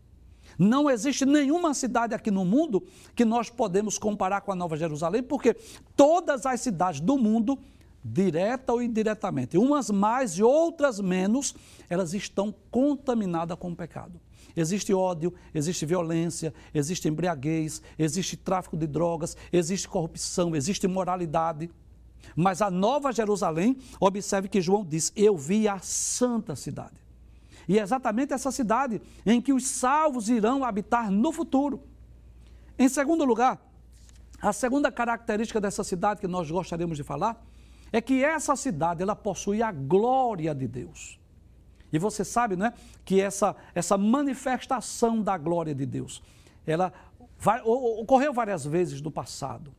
[0.58, 2.84] Não existe nenhuma cidade aqui no mundo
[3.16, 5.56] que nós podemos comparar com a Nova Jerusalém, porque
[5.96, 7.58] todas as cidades do mundo,
[8.04, 11.56] direta ou indiretamente, umas mais e outras menos,
[11.90, 14.20] elas estão contaminadas com o pecado.
[14.56, 21.72] Existe ódio, existe violência, existe embriaguez, existe tráfico de drogas, existe corrupção, existe imoralidade.
[22.36, 27.04] Mas a Nova Jerusalém, observe que João diz: Eu vi a santa cidade.
[27.68, 31.82] E é exatamente essa cidade em que os salvos irão habitar no futuro.
[32.78, 33.60] Em segundo lugar,
[34.42, 37.42] a segunda característica dessa cidade que nós gostaríamos de falar
[37.94, 41.20] é que essa cidade ela possui a glória de Deus.
[41.92, 42.74] E você sabe, né,
[43.06, 46.24] que essa, essa manifestação da glória de Deus,
[46.66, 46.92] ela
[47.40, 49.72] vai, ocorreu várias vezes no passado.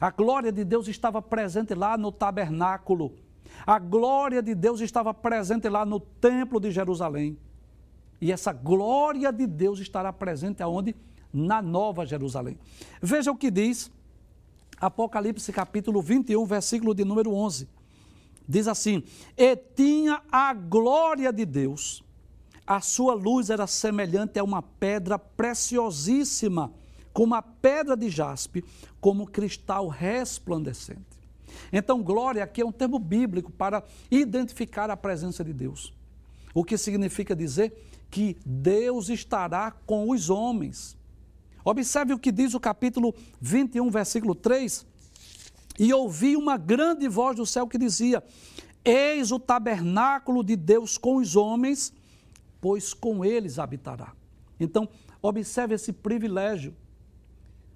[0.00, 3.12] A glória de Deus estava presente lá no tabernáculo.
[3.66, 7.36] A glória de Deus estava presente lá no templo de Jerusalém.
[8.20, 10.94] E essa glória de Deus estará presente aonde?
[11.32, 12.56] Na Nova Jerusalém.
[13.02, 13.90] Veja o que diz
[14.80, 17.68] Apocalipse capítulo 21, versículo de número 11.
[18.48, 19.02] Diz assim:
[19.36, 22.04] E tinha a glória de Deus,
[22.66, 26.72] a sua luz era semelhante a uma pedra preciosíssima,
[27.12, 28.62] como a pedra de jaspe,
[29.00, 31.18] como cristal resplandecente.
[31.72, 35.94] Então, glória aqui é um termo bíblico para identificar a presença de Deus.
[36.54, 37.72] O que significa dizer
[38.10, 40.97] que Deus estará com os homens.
[41.70, 44.86] Observe o que diz o capítulo 21, versículo 3.
[45.78, 48.24] E ouvi uma grande voz do céu que dizia:
[48.82, 51.92] Eis o tabernáculo de Deus com os homens,
[52.58, 54.14] pois com eles habitará.
[54.58, 54.88] Então,
[55.20, 56.74] observe esse privilégio.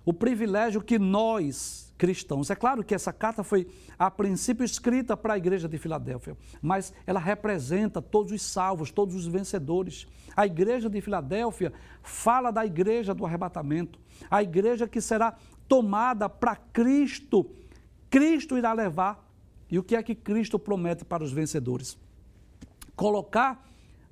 [0.04, 2.50] O privilégio que nós, cristãos.
[2.50, 6.92] É claro que essa carta foi, a princípio, escrita para a igreja de Filadélfia, mas
[7.06, 10.08] ela representa todos os salvos, todos os vencedores.
[10.36, 15.36] A igreja de Filadélfia fala da igreja do arrebatamento, a igreja que será
[15.68, 17.48] tomada para Cristo.
[18.10, 19.30] Cristo irá levar.
[19.70, 21.96] E o que é que Cristo promete para os vencedores?
[22.96, 23.64] Colocar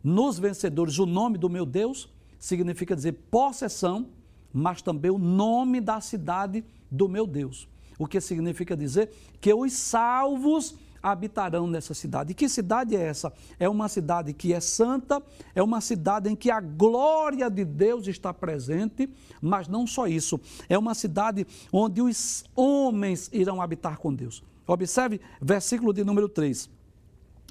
[0.03, 4.09] nos vencedores o nome do meu Deus significa dizer possessão,
[4.53, 7.69] mas também o nome da cidade do meu Deus
[8.01, 9.11] o que significa dizer
[9.43, 12.33] que os salvos habitarão nessa cidade.
[12.33, 13.31] E que cidade é essa?
[13.59, 15.23] É uma cidade que é santa,
[15.55, 19.09] é uma cidade em que a glória de Deus está presente,
[19.41, 24.43] mas não só isso, é uma cidade onde os homens irão habitar com Deus.
[24.67, 26.71] Observe versículo de número 3.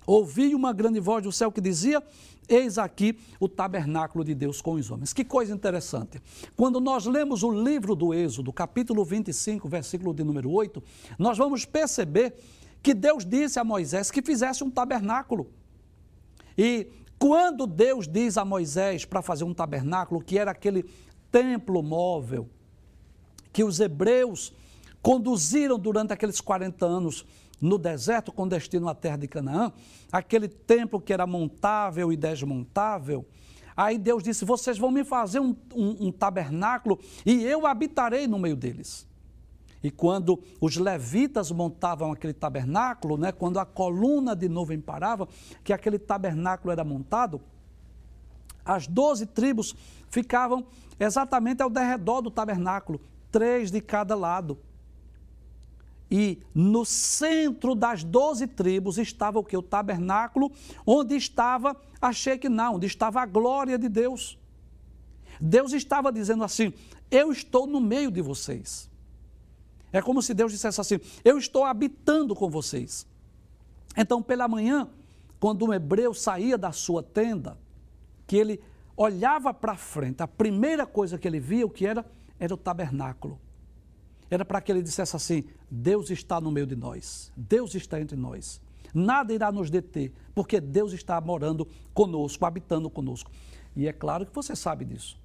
[0.07, 2.01] Ouvi uma grande voz do céu que dizia:
[2.49, 5.13] Eis aqui o tabernáculo de Deus com os homens.
[5.13, 6.19] Que coisa interessante.
[6.55, 10.81] Quando nós lemos o livro do Êxodo, capítulo 25, versículo de número 8,
[11.19, 12.35] nós vamos perceber
[12.81, 15.51] que Deus disse a Moisés que fizesse um tabernáculo.
[16.57, 16.87] E
[17.19, 20.83] quando Deus diz a Moisés para fazer um tabernáculo, que era aquele
[21.31, 22.49] templo móvel,
[23.53, 24.53] que os hebreus
[25.01, 27.25] conduziram durante aqueles 40 anos
[27.61, 29.71] no deserto com destino à terra de Canaã,
[30.11, 33.25] aquele templo que era montável e desmontável.
[33.75, 38.39] Aí Deus disse: Vocês vão me fazer um, um, um tabernáculo e eu habitarei no
[38.39, 39.07] meio deles.
[39.81, 45.27] E quando os levitas montavam aquele tabernáculo, né, quando a coluna de nuvem parava,
[45.63, 47.39] que aquele tabernáculo era montado,
[48.65, 49.73] as doze tribos
[50.09, 50.65] ficavam
[50.99, 52.99] exatamente ao derredor do tabernáculo,
[53.31, 54.57] três de cada lado.
[56.11, 59.55] E no centro das doze tribos estava o que?
[59.55, 60.51] O tabernáculo,
[60.85, 64.37] onde estava a Shekinah, onde estava a glória de Deus.
[65.39, 66.73] Deus estava dizendo assim:
[67.11, 68.89] Eu estou no meio de vocês.
[69.91, 73.05] É como se Deus dissesse assim: Eu estou habitando com vocês.
[73.95, 74.89] Então, pela manhã,
[75.39, 77.57] quando um hebreu saía da sua tenda,
[78.25, 78.59] que ele
[78.97, 82.03] olhava para frente, a primeira coisa que ele via, o que era?
[82.39, 83.39] Era o tabernáculo
[84.29, 88.17] era para que ele dissesse assim: Deus está no meio de nós, Deus está entre
[88.17, 88.61] nós.
[88.93, 93.31] Nada irá nos deter, porque Deus está morando conosco, habitando conosco.
[93.75, 95.17] E é claro que você sabe disso.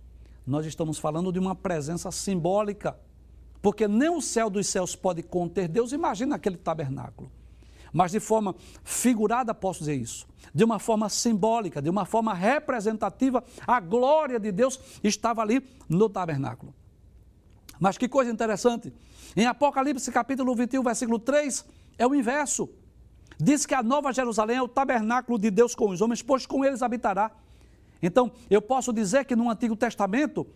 [0.47, 2.99] Nós estamos falando de uma presença simbólica,
[3.63, 5.93] porque nem o céu dos céus pode conter Deus.
[5.93, 7.31] Imagina aquele tabernáculo.
[7.93, 10.27] Mas de forma figurada posso dizer isso.
[10.53, 16.11] De uma forma simbólica, de uma forma representativa, a glória de Deus estava ali no
[16.11, 16.75] tabernáculo.
[17.85, 18.91] Mas que coisa interessante.
[19.37, 21.67] Em Apocalipse capítulo 21, versículo 3,
[21.99, 22.67] é o inverso.
[23.39, 26.65] Diz que a nova Jerusalém é o tabernáculo de Deus com os homens, pois com
[26.65, 27.31] eles habitará.
[28.03, 30.47] Então, eu posso dizer que no Antigo Testamento,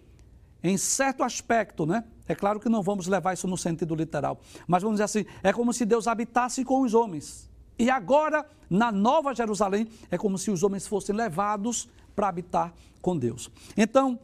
[0.65, 2.03] em certo aspecto, né?
[2.27, 5.53] É claro que não vamos levar isso no sentido literal, mas vamos dizer assim, é
[5.53, 7.47] como se Deus habitasse com os homens.
[7.79, 13.15] E agora, na Nova Jerusalém, é como se os homens fossem levados para habitar com
[13.15, 13.51] Deus.
[13.77, 14.19] Então,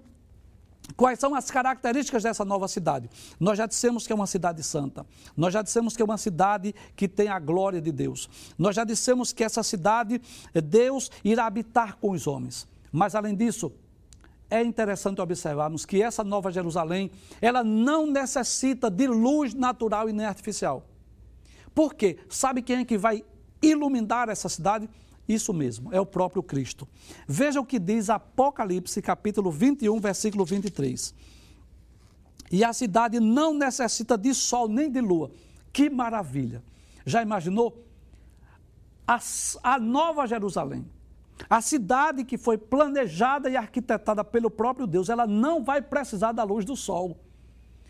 [0.96, 3.08] Quais são as características dessa nova cidade?
[3.40, 5.04] Nós já dissemos que é uma cidade santa.
[5.36, 8.28] Nós já dissemos que é uma cidade que tem a glória de Deus.
[8.56, 10.20] Nós já dissemos que essa cidade,
[10.52, 12.68] Deus irá habitar com os homens.
[12.92, 13.72] Mas além disso,
[14.48, 20.26] é interessante observarmos que essa nova Jerusalém, ela não necessita de luz natural e nem
[20.26, 20.86] artificial.
[21.74, 22.18] Por quê?
[22.28, 23.24] Sabe quem é que vai
[23.60, 24.88] iluminar essa cidade?
[25.28, 26.86] Isso mesmo, é o próprio Cristo.
[27.26, 31.14] Veja o que diz Apocalipse, capítulo 21, versículo 23.
[32.52, 35.30] E a cidade não necessita de sol nem de lua.
[35.72, 36.62] Que maravilha!
[37.06, 37.84] Já imaginou?
[39.06, 39.18] A,
[39.62, 40.86] a Nova Jerusalém,
[41.48, 46.42] a cidade que foi planejada e arquitetada pelo próprio Deus, ela não vai precisar da
[46.42, 47.18] luz do sol.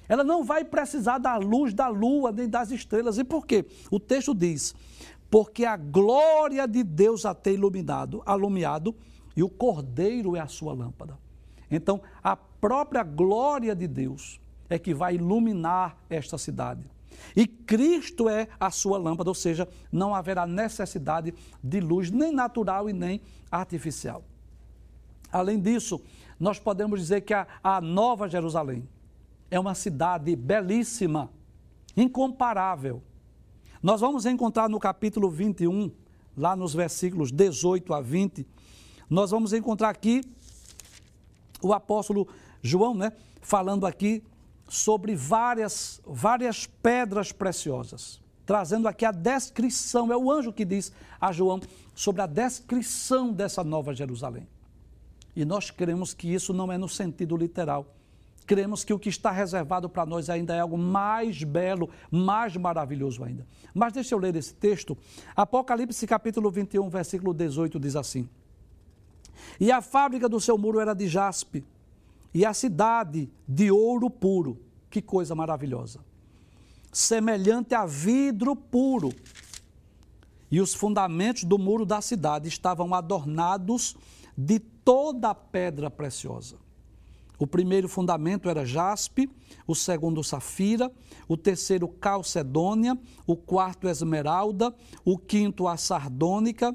[0.09, 3.19] Ela não vai precisar da luz da lua nem das estrelas.
[3.19, 3.65] E por quê?
[3.91, 4.75] O texto diz:
[5.31, 8.95] porque a glória de Deus a tem iluminado, alumiado,
[9.37, 11.19] e o cordeiro é a sua lâmpada.
[11.71, 16.85] Então, a própria glória de Deus é que vai iluminar esta cidade.
[17.35, 22.89] E Cristo é a sua lâmpada, ou seja, não haverá necessidade de luz nem natural
[22.89, 24.25] e nem artificial.
[25.33, 26.01] Além disso,
[26.39, 28.89] nós podemos dizer que a, a Nova Jerusalém
[29.51, 31.31] é uma cidade belíssima,
[31.97, 33.03] incomparável
[33.85, 35.93] nós vamos encontrar no capítulo 21,
[36.35, 38.47] lá nos versículos 18 a 20,
[39.11, 40.23] nós vamos encontrar aqui
[41.61, 42.27] o apóstolo
[42.63, 44.25] João, né, falando aqui
[44.67, 51.31] sobre várias, várias pedras preciosas, trazendo aqui a descrição, é o anjo que diz a
[51.31, 51.61] João
[51.95, 54.49] sobre a descrição dessa nova Jerusalém.
[55.37, 57.87] E nós cremos que isso não é no sentido literal,
[58.47, 63.25] cremos que o que está reservado para nós ainda é algo mais belo, mais maravilhoso
[63.25, 63.47] ainda.
[63.73, 64.97] Mas deixa eu ler esse texto.
[65.35, 68.29] Apocalipse capítulo 21, versículo 18 diz assim:
[69.59, 71.65] E a fábrica do seu muro era de jaspe,
[72.33, 74.61] e a cidade de ouro puro.
[74.91, 76.01] Que coisa maravilhosa!
[76.93, 79.13] Semelhante a vidro puro.
[80.51, 83.97] E os fundamentos do muro da cidade estavam adornados
[84.37, 86.64] de toda pedra preciosa.
[87.45, 89.29] O primeiro fundamento era jaspe,
[89.67, 90.91] o segundo safira,
[91.29, 96.75] o terceiro calcedônia, o quarto esmeralda, o quinto a sardônica,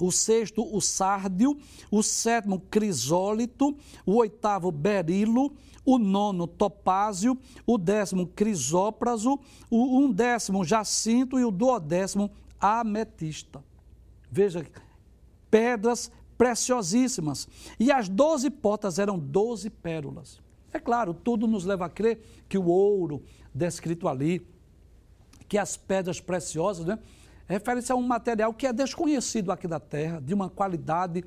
[0.00, 1.58] o sexto o sárdio,
[1.90, 5.52] o sétimo crisólito, o oitavo berilo,
[5.84, 9.38] o nono topázio, o décimo crisópraso,
[9.70, 13.62] o undécimo jacinto e o duodécimo ametista.
[14.30, 14.66] Veja,
[15.50, 17.48] pedras preciosíssimas.
[17.78, 20.40] E as doze potas eram doze pérolas.
[20.72, 23.22] É claro, tudo nos leva a crer que o ouro
[23.54, 24.46] descrito ali,
[25.48, 26.98] que as pedras preciosas, né,
[27.46, 31.24] refere-se a um material que é desconhecido aqui da Terra, de uma qualidade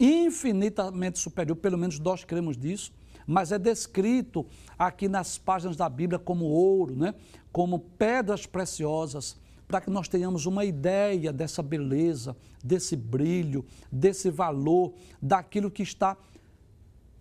[0.00, 2.92] infinitamente superior, pelo menos nós cremos disso,
[3.26, 4.46] mas é descrito
[4.78, 7.14] aqui nas páginas da Bíblia como ouro, né,
[7.52, 9.36] como pedras preciosas
[9.68, 16.16] para que nós tenhamos uma ideia dessa beleza, desse brilho, desse valor, daquilo que está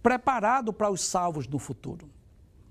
[0.02, 2.10] preparado para os salvos no futuro.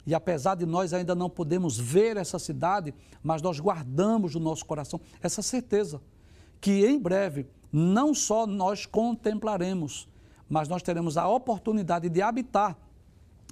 [0.07, 4.65] E apesar de nós ainda não podemos ver essa cidade, mas nós guardamos no nosso
[4.65, 6.01] coração essa certeza
[6.61, 10.09] que em breve não só nós contemplaremos,
[10.49, 12.79] mas nós teremos a oportunidade de habitar,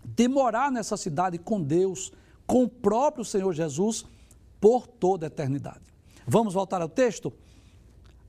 [0.04, 2.12] de morar nessa cidade com Deus,
[2.46, 4.06] com o próprio Senhor Jesus
[4.60, 5.93] por toda a eternidade.
[6.26, 7.32] Vamos voltar ao texto?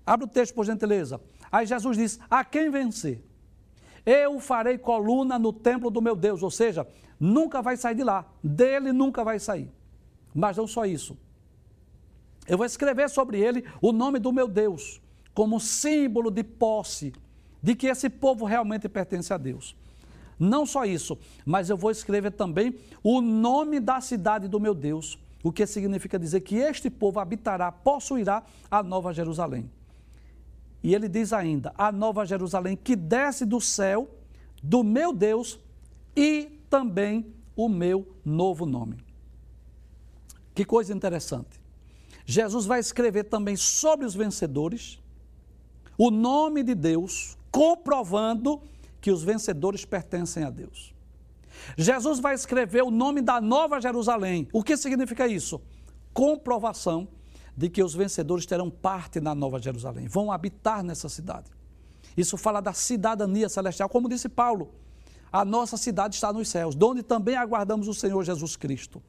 [0.06, 1.20] Abre o texto, por gentileza.
[1.52, 3.24] Aí Jesus diz: A quem vencer?
[4.06, 6.88] Eu farei coluna no templo do meu Deus, ou seja,
[7.20, 9.72] nunca vai sair de lá, dele nunca vai sair.
[10.34, 11.18] Mas não só isso.
[12.48, 15.02] Eu vou escrever sobre ele o nome do meu Deus,
[15.34, 17.14] como símbolo de posse,
[17.62, 19.76] de que esse povo realmente pertence a Deus.
[20.38, 25.18] Não só isso, mas eu vou escrever também o nome da cidade do meu Deus,
[25.46, 29.70] o que significa dizer que este povo habitará, possuirá a nova Jerusalém.
[30.82, 34.10] E ele diz ainda: a nova Jerusalém que desce do céu,
[34.64, 35.60] do meu Deus
[36.16, 38.98] e também o meu novo nome.
[40.56, 41.62] Que coisa interessante.
[42.26, 45.00] Jesus vai escrever também sobre os vencedores
[45.96, 48.64] o nome de Deus, comprovando
[49.00, 50.95] que os vencedores pertencem a Deus.
[51.78, 54.48] Jesus vai escrever o nome da Nova Jerusalém.
[54.54, 55.62] O que significa isso?
[56.14, 57.08] Comprovação
[57.56, 61.50] de que os vencedores terão parte na Nova Jerusalém, vão habitar nessa cidade.
[62.18, 64.74] Isso fala da cidadania celestial, como disse Paulo.
[65.32, 69.02] A nossa cidade está nos céus, onde também aguardamos o Senhor Jesus Cristo.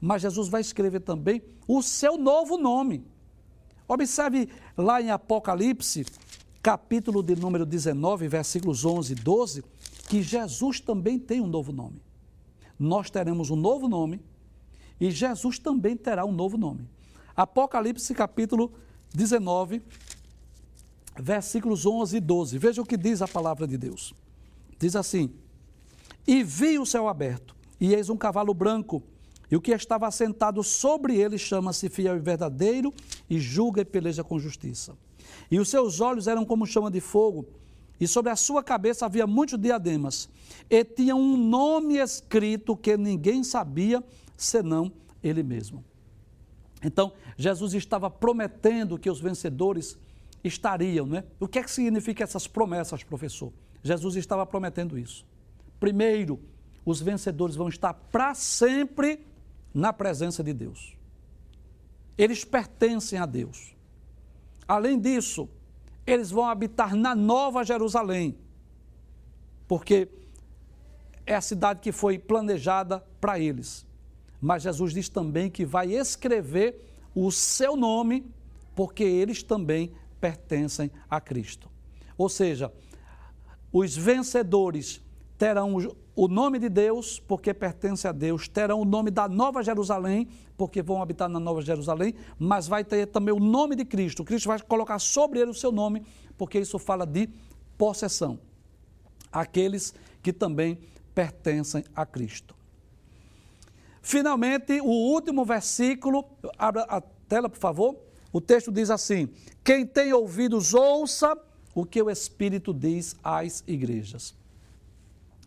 [0.00, 3.04] Mas Jesus vai escrever também o seu novo nome.
[3.86, 6.06] Observe lá em Apocalipse,
[6.62, 9.64] capítulo de número 19, versículos 11 e 12,
[10.10, 12.02] que Jesus também tem um novo nome.
[12.76, 14.20] Nós teremos um novo nome
[15.00, 16.84] e Jesus também terá um novo nome.
[17.36, 18.72] Apocalipse capítulo
[19.14, 19.80] 19,
[21.16, 22.58] versículos 11 e 12.
[22.58, 24.12] Veja o que diz a palavra de Deus.
[24.80, 25.32] Diz assim:
[26.26, 29.04] E vi o céu aberto, e eis um cavalo branco,
[29.48, 32.92] e o que estava assentado sobre ele chama-se fiel e verdadeiro,
[33.28, 34.98] e julga e peleja com justiça.
[35.48, 37.46] E os seus olhos eram como chama de fogo,
[38.00, 40.28] e sobre a sua cabeça havia muitos diademas,
[40.68, 44.02] e tinha um nome escrito que ninguém sabia,
[44.36, 44.90] senão
[45.22, 45.84] ele mesmo.
[46.82, 49.98] Então, Jesus estava prometendo que os vencedores
[50.42, 51.24] estariam, né?
[51.38, 53.52] O que é que significa essas promessas, professor?
[53.82, 55.26] Jesus estava prometendo isso.
[55.78, 56.40] Primeiro,
[56.84, 59.26] os vencedores vão estar para sempre
[59.74, 60.96] na presença de Deus.
[62.16, 63.74] Eles pertencem a Deus.
[64.66, 65.48] Além disso,
[66.12, 68.36] eles vão habitar na Nova Jerusalém,
[69.68, 70.08] porque
[71.26, 73.86] é a cidade que foi planejada para eles.
[74.40, 78.26] Mas Jesus diz também que vai escrever o seu nome,
[78.74, 81.70] porque eles também pertencem a Cristo.
[82.16, 82.72] Ou seja,
[83.72, 85.02] os vencedores
[85.38, 85.76] terão
[86.22, 90.82] o nome de Deus, porque pertence a Deus, terão o nome da Nova Jerusalém, porque
[90.82, 94.22] vão habitar na Nova Jerusalém, mas vai ter também o nome de Cristo.
[94.22, 96.04] Cristo vai colocar sobre ele o seu nome,
[96.36, 97.26] porque isso fala de
[97.78, 98.38] possessão.
[99.32, 100.78] Aqueles que também
[101.14, 102.54] pertencem a Cristo.
[104.02, 106.26] Finalmente, o último versículo,
[106.58, 107.96] abra a tela, por favor.
[108.30, 109.30] O texto diz assim:
[109.64, 111.34] Quem tem ouvidos, ouça
[111.74, 114.38] o que o Espírito diz às igrejas.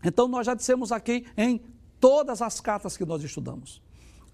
[0.04, 1.60] Então, nós já dissemos aqui em
[1.98, 3.82] todas as cartas que nós estudamos.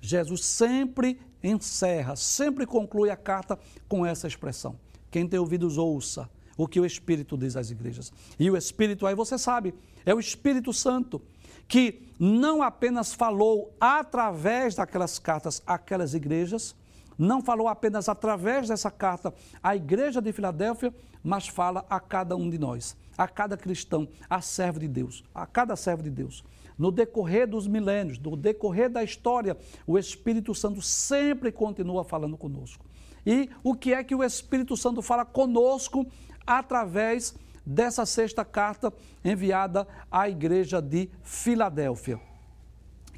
[0.00, 3.58] Jesus sempre encerra, sempre conclui a carta
[3.88, 4.76] com essa expressão:
[5.10, 8.12] Quem tem ouvidos, ouça o que o Espírito diz às igrejas.
[8.38, 11.22] E o Espírito, aí você sabe, é o Espírito Santo
[11.66, 16.74] que não apenas falou através daquelas cartas àquelas igrejas,
[17.16, 20.92] não falou apenas através dessa carta à igreja de Filadélfia,
[21.22, 25.44] mas fala a cada um de nós, a cada cristão, a servo de Deus, a
[25.44, 26.42] cada servo de Deus.
[26.78, 32.82] No decorrer dos milênios, no decorrer da história, o Espírito Santo sempre continua falando conosco.
[33.26, 36.06] E o que é que o Espírito Santo fala conosco
[36.46, 37.34] através
[37.66, 38.90] dessa sexta carta
[39.22, 42.18] enviada à igreja de Filadélfia,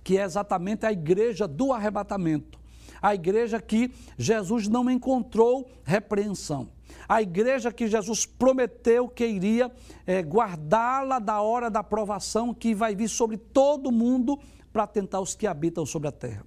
[0.02, 2.58] que é exatamente a igreja do arrebatamento,
[3.00, 6.70] a igreja que Jesus não encontrou repreensão,
[7.08, 9.70] a igreja que Jesus prometeu que iria
[10.06, 14.38] é, guardá-la da hora da provação que vai vir sobre todo mundo
[14.72, 16.44] para tentar os que habitam sobre a terra.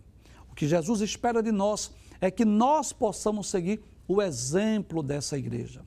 [0.50, 5.84] O que Jesus espera de nós é que nós possamos seguir o exemplo dessa igreja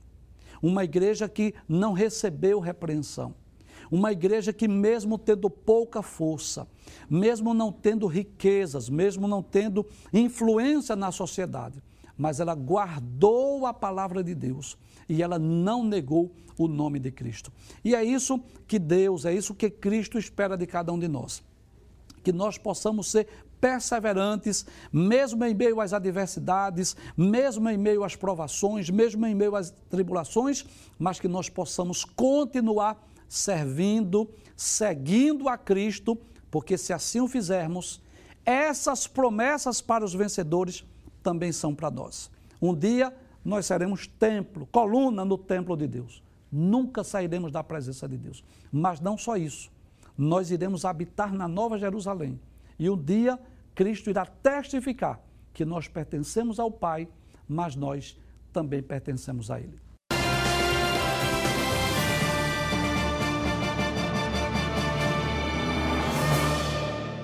[0.61, 3.33] uma igreja que não recebeu repreensão.
[3.91, 6.67] Uma igreja que, mesmo tendo pouca força,
[7.09, 11.81] mesmo não tendo riquezas, mesmo não tendo influência na sociedade,
[12.19, 17.49] mas ela guardou a palavra de Deus e ela não negou o nome de Cristo.
[17.81, 21.41] E é isso que Deus, é isso que Cristo espera de cada um de nós.
[22.21, 23.29] Que nós possamos ser
[23.61, 29.71] perseverantes, mesmo em meio às adversidades, mesmo em meio às provações, mesmo em meio às
[29.89, 30.65] tribulações,
[30.97, 36.17] mas que nós possamos continuar servindo, seguindo a Cristo,
[36.51, 38.01] porque se assim o fizermos,
[38.45, 40.83] essas promessas para os vencedores
[41.21, 42.29] também são para nós.
[42.61, 43.13] Um dia
[43.43, 46.23] nós seremos templo, coluna no templo de Deus.
[46.51, 48.43] Nunca sairemos da presença de Deus.
[48.71, 49.71] Mas não só isso,
[50.17, 52.39] nós iremos habitar na Nova Jerusalém
[52.77, 53.39] e um dia
[53.73, 55.19] Cristo irá testificar
[55.53, 57.07] que nós pertencemos ao Pai,
[57.47, 58.17] mas nós
[58.51, 59.79] também pertencemos a Ele.